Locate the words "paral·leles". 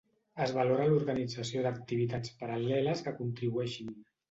2.41-3.07